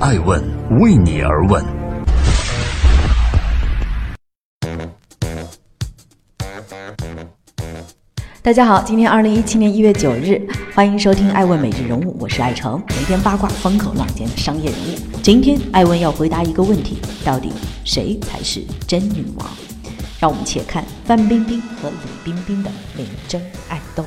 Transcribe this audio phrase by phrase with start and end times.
[0.00, 0.40] 爱问
[0.78, 1.64] 为你而问。
[8.40, 10.40] 大家好，今天二零一七年一月九日，
[10.72, 15.18] 欢迎收听《爱问每日人物》，我是爱成，每天八卦风口浪尖的商业人物。
[15.20, 17.52] 今天爱问要回答一个问题：到底
[17.84, 19.48] 谁才是真女王？
[20.20, 24.04] 让我们且看范冰冰和李冰冰的明争暗斗。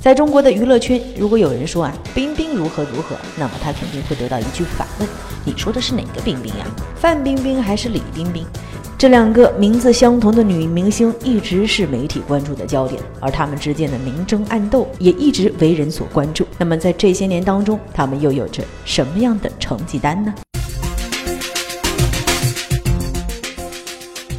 [0.00, 5.08] 在中国的娱乐圈，如果有人说啊，冰冰如何如何，那么他肯定会得到一句反问：
[5.44, 6.64] 你说的是哪个冰冰呀？
[6.96, 8.46] 范冰冰还是李冰冰？
[8.96, 16.46] 这两个名字相同的女明星一直是媒体关注的焦点，而她们之间的明争暗斗也一直为人所关注。
[16.56, 20.32] 那么在这些年当中，她们又有着什么样的成绩单呢？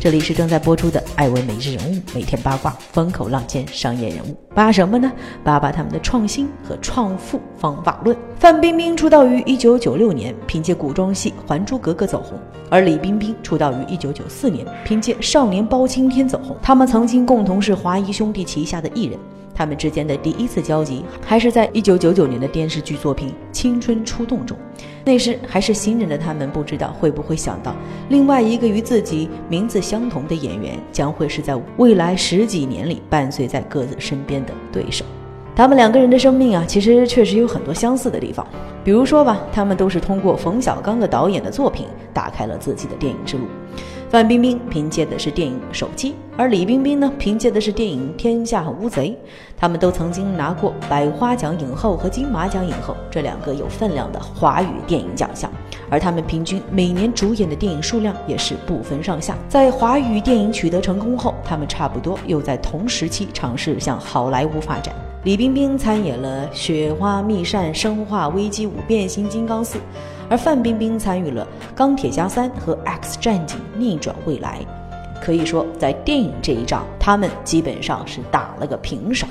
[0.02, 5.12] 这里是正在播出的《爱问每日人物》，每天八卦，风口浪尖，商业人物扒什么呢？
[5.44, 8.16] 扒扒他们的创新和创富方法论。
[8.40, 16.56] 范冰冰出道于一九九六年，凭借古装戏《还珠格格》走红；而李冰冰出道于一九九四年，凭借《少年包青天》走红。
[16.62, 19.20] 他们曾经共同是华谊兄弟旗下的艺人。
[19.60, 24.58] 他们之间的第一次交集，还是在一九九九年的电视剧作品《青春出动》中。
[25.04, 27.76] 那时还是新人的他们，不知道会不会想到，
[28.08, 35.04] 另外一个与自己名字相同的演员，将会是在未来十几年里伴随在各自身边的对手。
[35.54, 38.48] 他们两个人的生命啊，其实确实有很多相似的地方。
[38.82, 43.44] 比如说吧，他们都是通过冯小刚的导演的作品，打开了自己的电影之路。
[44.10, 49.10] 范冰冰凭借的是电影《手机》，而李冰冰呢，凭借的是电影《天下无贼》。
[49.56, 55.52] 他们都曾经拿过百花奖影后和金马奖影后这两个有分量的华语电影奖项，
[55.92, 59.38] 而他们平均每年主演的电影数量也是不分上下。
[59.48, 64.92] 在华语电影取得成功后，他们差不多又在同时期尝试向好莱坞发展。
[65.24, 69.78] 李冰冰参演了《雪花秘扇》《生化危机五》《变形金刚四》。
[70.30, 74.60] 而范冰冰参与了《钢铁侠三》和《X 战警：逆转未来》，
[75.26, 79.26] 可以说在电影这一仗，他们基本上是打了个平手。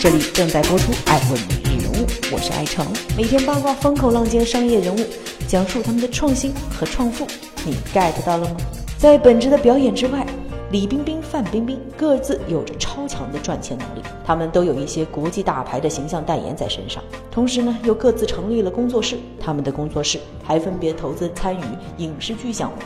[0.00, 2.86] 这里正在播出《爱问每日人物》，我是爱成，
[3.16, 5.00] 每天八卦风口浪尖商业人物，
[5.48, 7.26] 讲述他们的创新和创富，
[7.64, 8.56] 你 get 到了吗？
[8.98, 10.24] 在本职的表演之外。
[10.70, 19.18] 李冰冰、范冰冰各自有着超强的赚钱能力，他们都有一些国际大牌的形象代言在身上，同时呢又各自成立了工作室。
[19.40, 21.60] 他们的工作室还分别投资参与
[21.96, 22.76] 影视剧项目，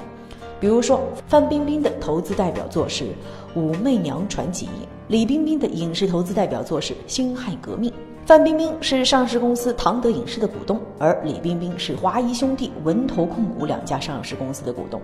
[0.58, 3.04] 比如说范冰冰的投资代表作是
[3.54, 4.64] 《武媚娘传奇》，
[5.08, 7.90] 李冰冰的影视投资代表作是《辛亥革命》。
[8.24, 14.98] 范冰冰是上市公司唐德影视的股东，而李冰冰是华谊兄弟、文投控股两家上市公司的股东。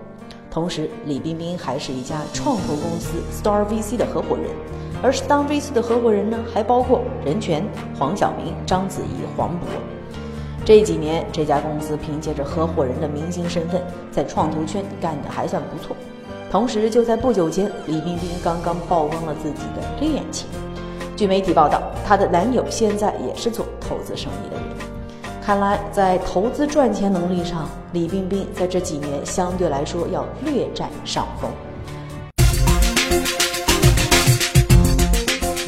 [0.50, 4.50] 同时，李冰冰还是一家创投公司 Star VC 的合伙人，
[5.00, 7.64] 而 Star VC 的合伙人呢，还包括任泉、
[7.96, 9.62] 黄晓明、章子怡、黄渤。
[10.64, 15.96] 这几年，这家公司凭借着合伙人的明星身份，在创投圈干得还算不错。
[16.50, 20.48] 同时，就在不久前，李冰冰刚刚曝光了自己的恋情。
[21.16, 24.89] 据媒体报道，她的男友现在也是做投资生意的人。
[25.42, 31.50] 看来，在投资赚钱能力上，李冰冰在这几年相对来说要略占上风。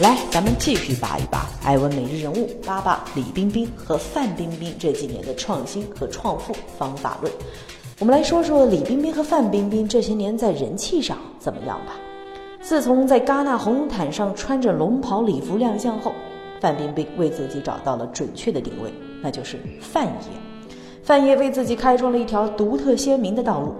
[0.03, 7.33] 来，咱们继续扒一扒艾文每日人物，扒扒李冰冰和范冰冰这几年的创新和创富方法论。
[7.99, 11.95] 我们来说说李冰冰和范冰冰这些年在人气上怎么样吧。
[12.61, 16.13] 自从在戛纳红毯上穿着龙袍礼服亮相后，
[16.61, 18.93] 范冰冰为自己找到了准确的定位。
[19.23, 20.13] 那就是范爷，
[21.03, 23.75] 范爷为自己开创了一条独特鲜明的道路。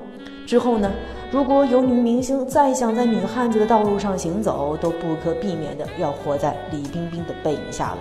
[0.47, 0.91] 之后呢，
[1.31, 7.99] 如果有女明星再想在女汉子的道路上行走，都不可避免的要活在李冰冰的背影下了。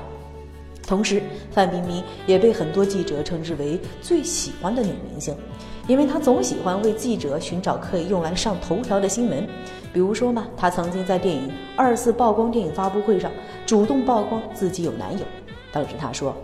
[0.88, 1.22] 同时，
[1.52, 5.34] 范冰冰也被很多记者称之为最喜欢的女明星，
[5.88, 9.48] 因为她总喜欢为记者寻找可以用来上头条的新闻。
[9.94, 11.48] 比如说嘛，她曾经在电影
[11.78, 13.32] 《二次曝光》电影发布会上
[13.66, 15.26] 主动曝光自己有男友，
[15.72, 16.36] 当时她说。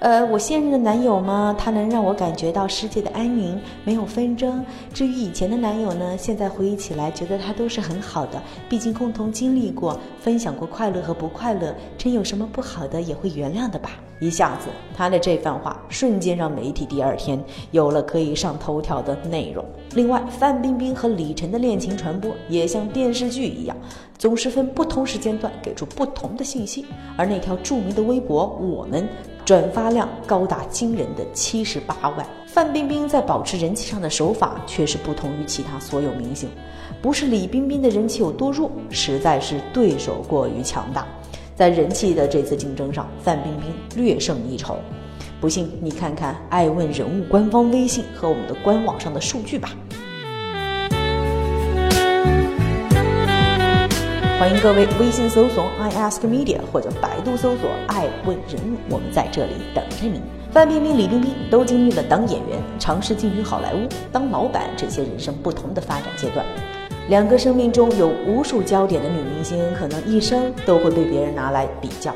[0.00, 4.64] 呃，我现任的男友嘛，他能让我感觉到世界的安宁，没有纷争。
[4.94, 13.90] 至于以前的男友呢，现在回忆起来，觉得他都是很好的，毕竟共同经历过，分享过快乐和不快乐，真有什么不好的也会原谅的吧。
[14.20, 17.42] 一下子，他的这番话瞬间让媒体第二天
[17.72, 19.64] 有了可以上头条的内容。
[19.94, 23.76] 另外，范冰冰和李晨的恋情传播也像电视剧一样，
[24.16, 26.86] 总是分不同时间段给出不同的信息，
[27.16, 29.08] 而那条著名的微博，我们。
[29.48, 32.26] 转发量高达惊人的七十八万。
[32.46, 36.50] 范冰冰在保持人气上的手法却是不同于其他所有明星，
[37.00, 41.06] 不是李冰冰的人气有多弱，实在是对手过于强大。
[41.54, 44.76] 在人气的这次竞争上，范冰冰略胜一筹。
[45.40, 49.70] 不信你看看爱问人物官方微信和我们的官网上的数据吧。
[54.38, 60.22] 欢迎各位微信搜索 i ask media 或者百度搜索爱问人物，我们在这里等着您。
[60.52, 66.46] 范冰冰、李冰冰都经历了当演员、尝试进军好莱坞、当老板这些人生不同的发展阶段。
[67.08, 72.14] 两个生命中有无数焦点的女明星，可能一生都会被别人拿来比较，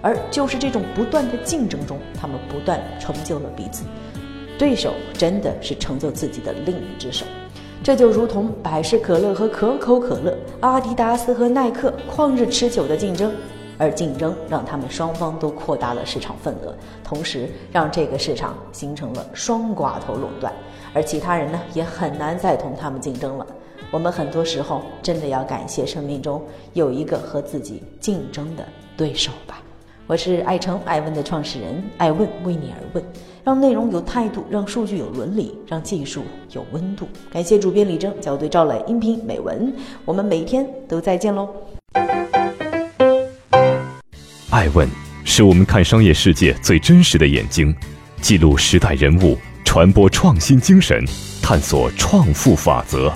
[0.00, 3.84] 而就是这种不断的竞争中，她们不断成就了彼此。
[4.58, 7.24] 对手真的是成就自己的另一只手。
[7.82, 13.32] 这就如同百事可乐和可口可乐、阿迪达斯和耐克旷日持久的竞争，
[13.76, 20.52] 而竞争让他们双方都扩大了市场份额，同时让这个市场形成了双寡头垄断，
[20.94, 23.44] 而其他人呢也很难再同他们竞争了。
[23.90, 26.40] 我们很多时候真的要感谢生命中
[26.74, 28.64] 有一个和自己竞争的
[28.96, 29.60] 对手吧。
[30.08, 33.04] 我是爱成爱问的创始人，爱问为你而问，
[33.44, 37.08] 让内容有态度，让数据有伦理，让技术有温度。
[37.30, 39.72] 感谢主编李征校对赵磊音频美文，
[40.04, 41.48] 我们每天都再见喽。
[44.50, 44.88] 爱问
[45.24, 47.74] 是我们看商业世界最真实的眼睛，
[48.20, 51.02] 记录时代人物，传播创新精神，
[51.40, 53.10] 探索创富法则。